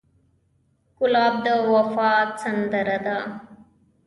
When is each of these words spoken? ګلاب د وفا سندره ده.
ګلاب 0.97 1.33
د 1.45 1.47
وفا 1.71 2.13
سندره 2.41 2.97
ده. 3.05 3.17